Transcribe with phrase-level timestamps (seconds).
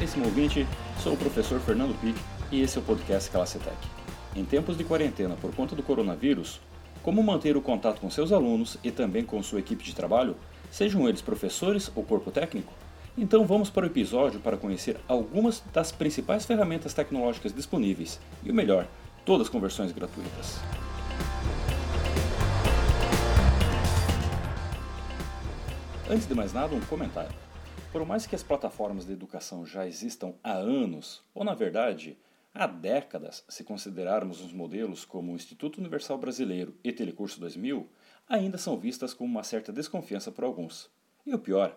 [0.00, 0.66] Caríssimo ouvinte,
[1.02, 2.16] sou o professor Fernando Pic
[2.50, 3.76] e esse é o podcast Classe Tech.
[4.34, 6.58] Em tempos de quarentena por conta do coronavírus,
[7.02, 10.36] como manter o contato com seus alunos e também com sua equipe de trabalho,
[10.70, 12.72] sejam eles professores ou corpo técnico?
[13.14, 18.54] Então vamos para o episódio para conhecer algumas das principais ferramentas tecnológicas disponíveis e o
[18.54, 18.86] melhor,
[19.26, 20.58] todas com versões gratuitas.
[26.08, 27.49] Antes de mais nada, um comentário.
[27.92, 32.16] Por mais que as plataformas de educação já existam há anos, ou na verdade,
[32.54, 37.88] há décadas, se considerarmos os modelos como o Instituto Universal Brasileiro e Telecurso 2000,
[38.28, 40.88] ainda são vistas com uma certa desconfiança por alguns.
[41.26, 41.76] E o pior,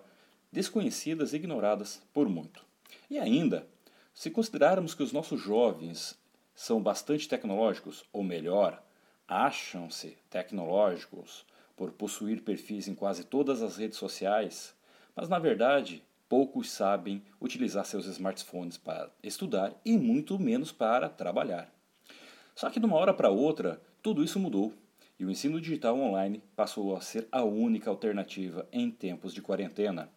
[0.52, 2.64] desconhecidas e ignoradas por muito.
[3.10, 3.68] E ainda,
[4.14, 6.16] se considerarmos que os nossos jovens
[6.54, 8.84] são bastante tecnológicos, ou melhor,
[9.28, 11.44] acham-se tecnológicos,
[11.76, 14.76] por possuir perfis em quase todas as redes sociais,
[15.16, 21.72] mas na verdade poucos sabem utilizar seus smartphones para estudar e muito menos para trabalhar.
[22.56, 24.74] Só que de uma hora para outra, tudo isso mudou
[25.20, 30.10] e o ensino digital online passou a ser a única alternativa em tempos de quarentena.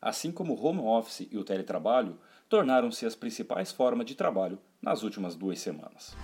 [0.00, 5.02] Assim como o home office e o teletrabalho tornaram-se as principais formas de trabalho nas
[5.02, 6.16] últimas duas semanas.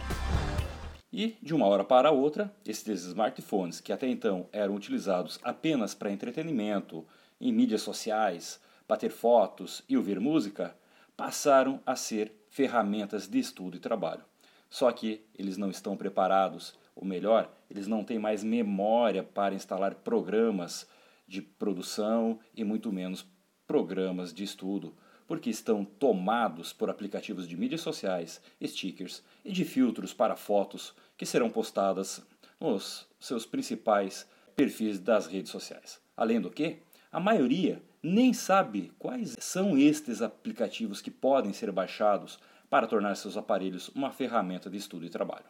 [1.12, 6.12] E, de uma hora para outra, esses smartphones, que até então eram utilizados apenas para
[6.12, 7.04] entretenimento,
[7.40, 10.76] em mídias sociais, bater fotos e ouvir música,
[11.16, 14.24] passaram a ser ferramentas de estudo e trabalho.
[14.68, 19.94] Só que eles não estão preparados, ou melhor, eles não têm mais memória para instalar
[19.96, 20.86] programas
[21.26, 23.26] de produção e muito menos
[23.66, 24.94] programas de estudo
[25.30, 31.24] porque estão tomados por aplicativos de mídias sociais, stickers e de filtros para fotos que
[31.24, 32.20] serão postadas
[32.58, 36.00] nos seus principais perfis das redes sociais.
[36.16, 36.78] Além do que,
[37.12, 43.36] a maioria nem sabe quais são estes aplicativos que podem ser baixados para tornar seus
[43.36, 45.44] aparelhos uma ferramenta de estudo e trabalho.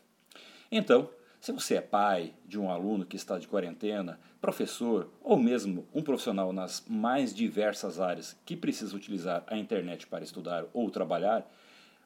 [0.73, 5.87] Então, se você é pai de um aluno que está de quarentena, professor ou mesmo
[5.95, 11.51] um profissional nas mais diversas áreas que precisa utilizar a internet para estudar ou trabalhar,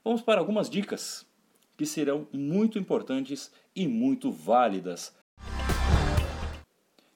[0.04, 1.26] vamos para algumas dicas
[1.76, 5.12] que serão muito importantes e muito válidas.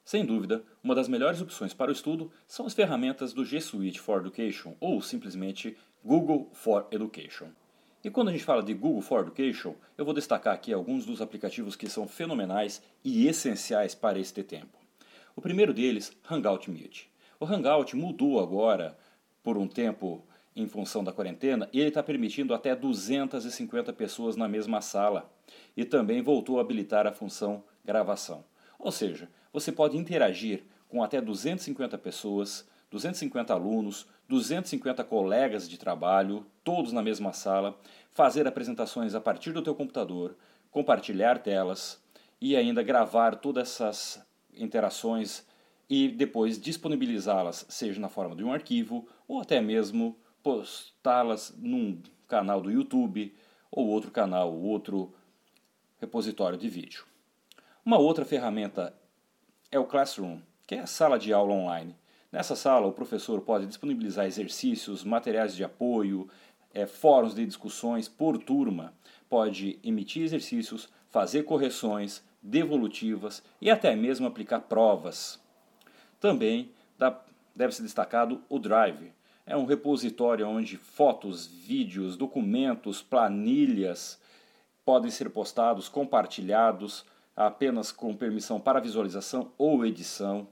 [0.09, 3.99] Sem dúvida, uma das melhores opções para o estudo são as ferramentas do G Suite
[3.99, 7.49] for Education ou simplesmente Google for Education.
[8.03, 11.21] E quando a gente fala de Google for Education, eu vou destacar aqui alguns dos
[11.21, 14.79] aplicativos que são fenomenais e essenciais para este tempo.
[15.35, 17.03] O primeiro deles, Hangout Meet.
[17.39, 18.97] O Hangout mudou agora
[19.43, 20.25] por um tempo
[20.55, 25.31] em função da quarentena e ele está permitindo até 250 pessoas na mesma sala
[25.77, 28.43] e também voltou a habilitar a função gravação.
[28.79, 36.45] Ou seja, você pode interagir com até 250 pessoas 250 alunos, 250 colegas de trabalho,
[36.63, 37.79] todos na mesma sala,
[38.11, 40.35] fazer apresentações a partir do teu computador,
[40.71, 42.01] compartilhar telas
[42.41, 45.45] e ainda gravar todas essas interações
[45.89, 52.61] e depois disponibilizá-las, seja na forma de um arquivo ou até mesmo postá-las num canal
[52.61, 53.35] do YouTube
[53.71, 55.13] ou outro canal, outro
[55.99, 57.05] repositório de vídeo.
[57.85, 58.95] Uma outra ferramenta
[59.71, 61.95] é o Classroom, que é a sala de aula online.
[62.31, 66.29] Nessa sala, o professor pode disponibilizar exercícios, materiais de apoio,
[66.73, 68.93] é, fóruns de discussões por turma,
[69.29, 75.39] pode emitir exercícios, fazer correções, devolutivas e até mesmo aplicar provas.
[76.19, 76.71] Também
[77.55, 79.11] deve ser destacado o Drive.
[79.45, 84.19] É um repositório onde fotos, vídeos, documentos, planilhas
[84.85, 87.05] podem ser postados, compartilhados,
[87.39, 90.49] apenas com permissão para visualização ou edição.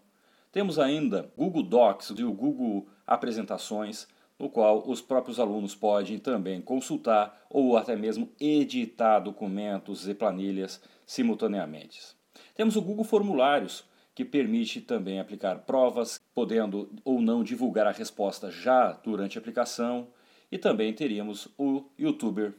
[0.53, 4.07] Temos ainda Google Docs e o Google Apresentações,
[4.39, 10.81] no qual os próprios alunos podem também consultar ou até mesmo editar documentos e planilhas
[11.05, 12.15] simultaneamente.
[12.55, 13.83] Temos o Google Formulários,
[14.15, 20.07] que permite também aplicar provas, podendo ou não divulgar a resposta já durante a aplicação.
[20.49, 22.53] E também teríamos o YouTuber.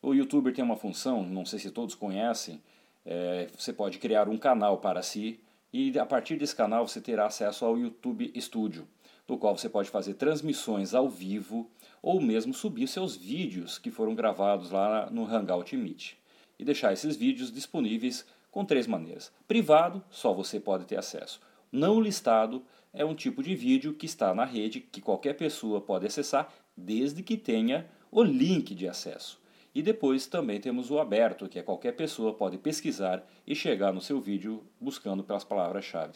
[0.00, 2.62] O YouTuber tem uma função, não sei se todos conhecem,
[3.04, 5.40] é, você pode criar um canal para si
[5.72, 8.86] e a partir desse canal você terá acesso ao YouTube Studio,
[9.28, 11.70] no qual você pode fazer transmissões ao vivo
[12.00, 16.12] ou mesmo subir seus vídeos que foram gravados lá no Hangout Meet
[16.58, 19.32] e deixar esses vídeos disponíveis com três maneiras.
[19.48, 21.40] Privado, só você pode ter acesso.
[21.72, 22.62] Não listado
[22.92, 27.22] é um tipo de vídeo que está na rede que qualquer pessoa pode acessar desde
[27.22, 29.40] que tenha o link de acesso.
[29.74, 34.00] E depois também temos o aberto, que é qualquer pessoa pode pesquisar e chegar no
[34.00, 36.12] seu vídeo buscando pelas palavras-chave.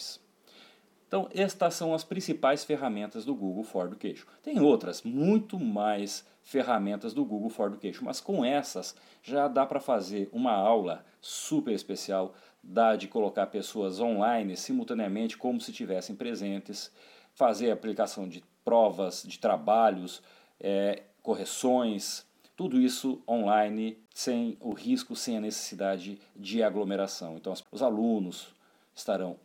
[1.09, 4.27] Então, estas são as principais ferramentas do Google for Education.
[4.43, 9.81] Tem outras, muito mais ferramentas do Google for Education, mas com essas já dá para
[9.81, 16.93] fazer uma aula super especial, dá de colocar pessoas online simultaneamente como se estivessem presentes,
[17.33, 20.23] fazer aplicação de provas, de trabalhos,
[20.61, 22.28] é, correções,
[22.59, 27.37] tudo isso online, sem o risco, sem a necessidade de aglomeração.
[27.37, 28.53] Então, os alunos
[28.93, 29.37] estarão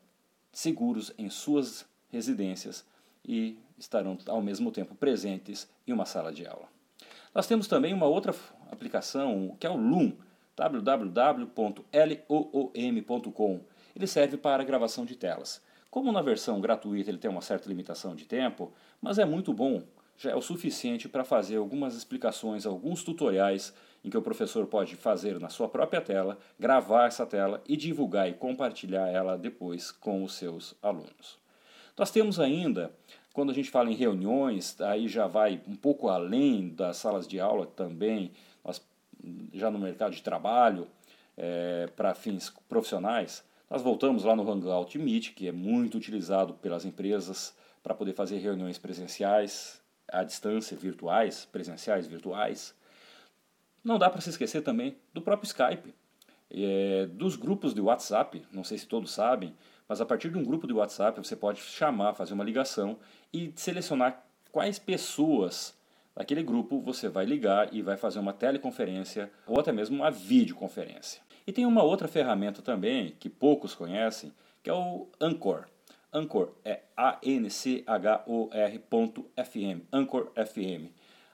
[0.51, 2.83] seguros em suas residências
[3.23, 6.67] e estarão ao mesmo tempo presentes em uma sala de aula.
[7.35, 8.33] Nós temos também uma outra
[8.71, 10.13] aplicação que é o Loom,
[10.55, 11.51] www.loom.com.
[13.95, 15.61] Ele serve para gravação de telas.
[15.91, 19.83] Como na versão gratuita ele tem uma certa limitação de tempo, mas é muito bom,
[20.17, 23.73] já é o suficiente para fazer algumas explicações, alguns tutoriais
[24.03, 28.29] em que o professor pode fazer na sua própria tela, gravar essa tela e divulgar
[28.29, 31.37] e compartilhar ela depois com os seus alunos.
[31.97, 32.91] Nós temos ainda,
[33.31, 37.39] quando a gente fala em reuniões, aí já vai um pouco além das salas de
[37.39, 38.31] aula também,
[38.63, 38.81] nós,
[39.53, 40.87] já no mercado de trabalho,
[41.37, 46.85] é, para fins profissionais, nós voltamos lá no Hangout Meet, que é muito utilizado pelas
[46.85, 49.81] empresas para poder fazer reuniões presenciais,
[50.13, 52.73] à distância, virtuais, presenciais, virtuais.
[53.83, 55.93] Não dá para se esquecer também do próprio Skype,
[56.51, 59.55] é, dos grupos de WhatsApp, não sei se todos sabem,
[59.89, 62.97] mas a partir de um grupo de WhatsApp você pode chamar, fazer uma ligação
[63.33, 65.75] e selecionar quais pessoas
[66.15, 71.21] daquele grupo você vai ligar e vai fazer uma teleconferência ou até mesmo uma videoconferência.
[71.45, 74.31] E tem uma outra ferramenta também que poucos conhecem,
[74.61, 75.65] que é o Anchor.
[76.13, 77.87] Anchor é A-N-C-H-O-R.fm,
[79.91, 80.91] Anchor FM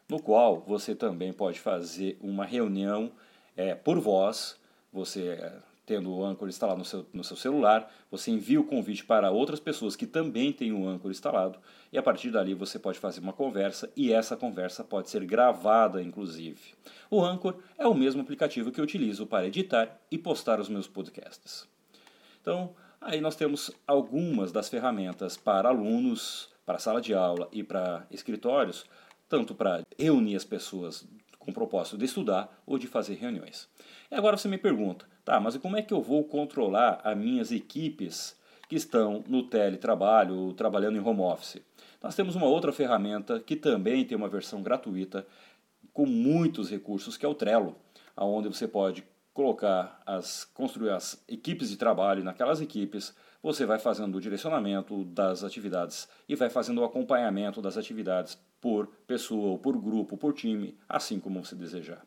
[0.10, 3.12] no qual você também pode fazer uma reunião
[3.56, 4.60] é, por voz,
[4.92, 5.54] você é,
[5.86, 9.60] tendo o Anchor instalado no seu, no seu celular, você envia o convite para outras
[9.60, 11.60] pessoas que também têm o Anchor instalado,
[11.94, 16.02] e a partir dali você pode fazer uma conversa, e essa conversa pode ser gravada,
[16.02, 16.74] inclusive.
[17.12, 20.88] O Anchor é o mesmo aplicativo que eu utilizo para editar e postar os meus
[20.88, 21.68] podcasts.
[22.42, 28.06] Então, aí nós temos algumas das ferramentas para alunos, para sala de aula e para
[28.12, 28.86] escritórios,
[29.28, 31.08] tanto para reunir as pessoas
[31.38, 33.70] com o propósito de estudar ou de fazer reuniões.
[34.12, 37.52] E agora você me pergunta, tá, mas como é que eu vou controlar as minhas
[37.52, 38.38] equipes
[38.68, 41.62] que estão no teletrabalho, trabalhando em home office?
[42.02, 45.26] Nós temos uma outra ferramenta que também tem uma versão gratuita
[45.94, 47.76] com muitos recursos, que é o Trello,
[48.16, 49.04] onde você pode
[49.40, 55.46] colocar as construir as equipes de trabalho naquelas equipes, você vai fazendo o direcionamento das
[55.46, 61.22] atividades e vai fazendo o acompanhamento das atividades por pessoa, por grupo, por time, assim
[61.22, 62.06] como você desejar.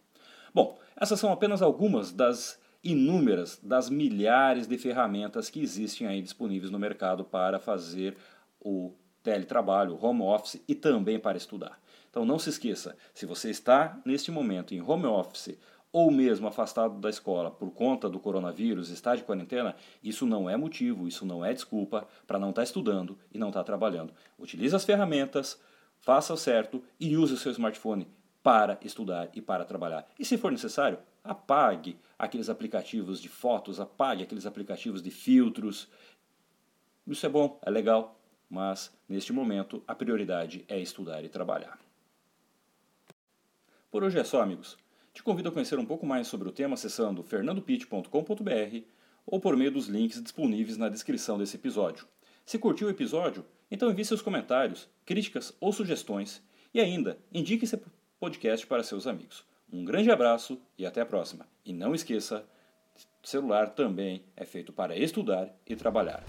[0.53, 6.71] Bom, essas são apenas algumas das inúmeras, das milhares de ferramentas que existem aí disponíveis
[6.71, 8.15] no mercado para fazer
[8.61, 8.93] o
[9.23, 11.81] teletrabalho, home office e também para estudar.
[12.11, 15.57] Então não se esqueça, se você está neste momento em home office
[15.93, 20.57] ou mesmo afastado da escola por conta do coronavírus, está de quarentena, isso não é
[20.57, 24.15] motivo, isso não é desculpa para não estar tá estudando e não estar tá trabalhando.
[24.39, 25.61] Utilize as ferramentas,
[26.01, 28.09] faça o certo e use o seu smartphone
[28.43, 30.09] para estudar e para trabalhar.
[30.19, 35.89] E se for necessário, apague aqueles aplicativos de fotos, apague aqueles aplicativos de filtros.
[37.07, 38.19] Isso é bom, é legal,
[38.49, 41.79] mas neste momento a prioridade é estudar e trabalhar.
[43.91, 44.79] Por hoje é só, amigos.
[45.13, 48.87] Te convido a conhecer um pouco mais sobre o tema acessando fernandopit.com.br
[49.27, 52.07] ou por meio dos links disponíveis na descrição desse episódio.
[52.47, 56.43] Se curtiu o episódio, então envie seus comentários, críticas ou sugestões
[56.73, 57.81] e ainda indique esse
[58.19, 59.45] podcast para seus amigos.
[59.73, 61.47] Um grande abraço e até a próxima.
[61.65, 62.45] E não esqueça,
[63.23, 66.25] celular também é feito para estudar e trabalhar.